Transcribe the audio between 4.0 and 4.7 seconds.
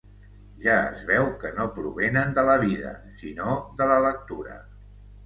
lectura.